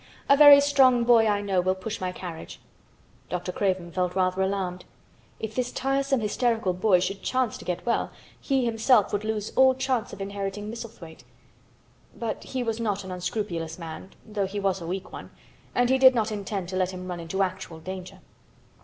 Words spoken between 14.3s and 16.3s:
he was a weak one, and he did